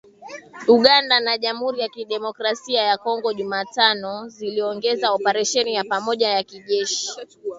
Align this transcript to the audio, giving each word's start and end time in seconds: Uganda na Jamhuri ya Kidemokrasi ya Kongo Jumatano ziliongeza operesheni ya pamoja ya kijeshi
Uganda 0.75 1.15
na 1.19 1.33
Jamhuri 1.37 1.81
ya 1.81 1.89
Kidemokrasi 1.89 2.73
ya 2.73 2.97
Kongo 2.97 3.33
Jumatano 3.33 4.27
ziliongeza 4.29 5.11
operesheni 5.11 5.73
ya 5.73 5.83
pamoja 5.83 6.27
ya 6.29 6.43
kijeshi 6.43 7.09